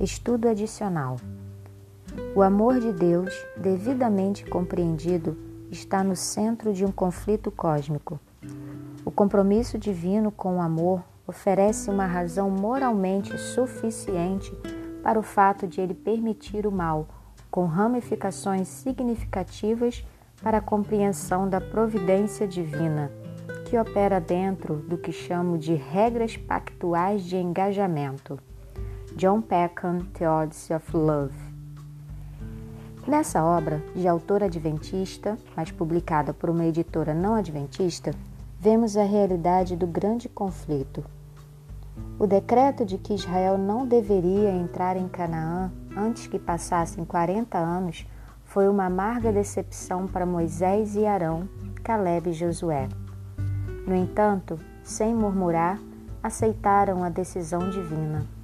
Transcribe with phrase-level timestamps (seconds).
[0.00, 1.16] Estudo adicional.
[2.32, 5.36] O amor de Deus, devidamente compreendido,
[5.72, 8.20] está no centro de um conflito cósmico.
[9.04, 14.56] O compromisso divino com o amor oferece uma razão moralmente suficiente
[15.02, 17.08] para o fato de ele permitir o mal,
[17.50, 20.04] com ramificações significativas
[20.40, 23.10] para a compreensão da providência divina,
[23.68, 28.38] que opera dentro do que chamo de regras pactuais de engajamento.
[29.18, 31.34] John Peckham, Theodicy of Love.
[33.04, 38.12] Nessa obra, de autor adventista, mas publicada por uma editora não adventista,
[38.60, 41.04] vemos a realidade do grande conflito.
[42.16, 48.06] O decreto de que Israel não deveria entrar em Canaã antes que passassem 40 anos
[48.44, 51.48] foi uma amarga decepção para Moisés e Arão,
[51.82, 52.88] Caleb e Josué.
[53.84, 55.76] No entanto, sem murmurar,
[56.22, 58.37] aceitaram a decisão divina.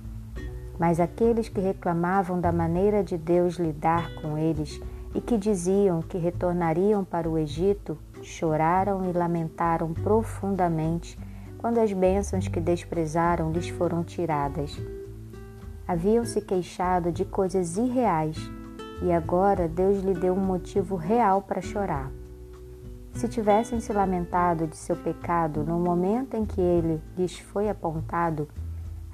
[0.78, 4.80] Mas aqueles que reclamavam da maneira de Deus lidar com eles
[5.14, 11.18] e que diziam que retornariam para o Egito, choraram e lamentaram profundamente
[11.58, 14.76] quando as bênçãos que desprezaram lhes foram tiradas.
[15.86, 18.36] Haviam se queixado de coisas irreais
[19.02, 22.10] e agora Deus lhe deu um motivo real para chorar.
[23.12, 28.48] Se tivessem se lamentado de seu pecado no momento em que ele lhes foi apontado,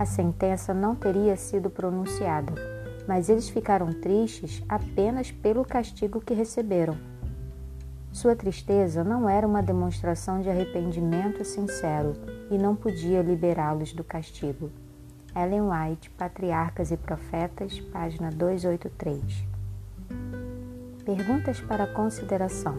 [0.01, 2.55] a sentença não teria sido pronunciada,
[3.07, 6.97] mas eles ficaram tristes apenas pelo castigo que receberam.
[8.11, 12.15] Sua tristeza não era uma demonstração de arrependimento sincero
[12.51, 14.71] e não podia liberá-los do castigo.
[15.37, 19.45] Ellen White, Patriarcas e Profetas, página 283.
[21.05, 22.79] Perguntas para consideração.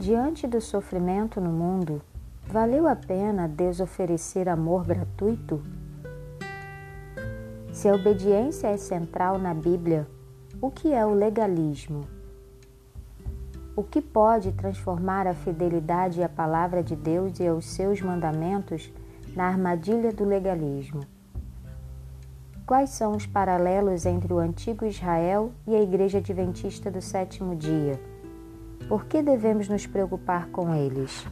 [0.00, 2.02] Diante do sofrimento no mundo,
[2.44, 5.62] valeu a pena Deus oferecer amor gratuito?
[7.82, 10.06] Se a obediência é central na Bíblia,
[10.60, 12.02] o que é o legalismo?
[13.74, 18.92] O que pode transformar a fidelidade à palavra de Deus e aos seus mandamentos
[19.34, 21.00] na armadilha do legalismo?
[22.64, 28.00] Quais são os paralelos entre o antigo Israel e a Igreja Adventista do sétimo dia?
[28.88, 31.26] Por que devemos nos preocupar com eles?